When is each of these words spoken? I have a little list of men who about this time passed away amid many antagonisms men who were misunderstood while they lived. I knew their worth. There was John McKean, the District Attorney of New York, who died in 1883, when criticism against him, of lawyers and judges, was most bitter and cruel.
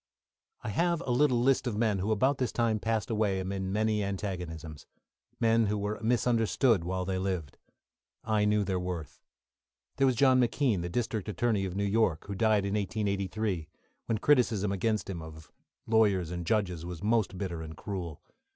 I 0.63 0.69
have 0.69 1.01
a 1.01 1.11
little 1.11 1.39
list 1.39 1.67
of 1.67 1.77
men 1.77 1.99
who 1.99 2.11
about 2.11 2.39
this 2.39 2.51
time 2.51 2.79
passed 2.79 3.11
away 3.11 3.39
amid 3.39 3.61
many 3.61 4.03
antagonisms 4.03 4.87
men 5.39 5.67
who 5.67 5.77
were 5.77 5.99
misunderstood 6.01 6.83
while 6.83 7.05
they 7.05 7.19
lived. 7.19 7.59
I 8.23 8.45
knew 8.45 8.63
their 8.63 8.79
worth. 8.79 9.21
There 9.97 10.07
was 10.07 10.15
John 10.15 10.39
McKean, 10.41 10.81
the 10.81 10.89
District 10.89 11.29
Attorney 11.29 11.65
of 11.65 11.75
New 11.75 11.83
York, 11.85 12.25
who 12.25 12.33
died 12.33 12.65
in 12.65 12.73
1883, 12.73 13.69
when 14.07 14.17
criticism 14.17 14.71
against 14.71 15.07
him, 15.07 15.21
of 15.21 15.51
lawyers 15.85 16.31
and 16.31 16.47
judges, 16.47 16.83
was 16.83 17.03
most 17.03 17.37
bitter 17.37 17.61
and 17.61 17.77
cruel. 17.77 18.23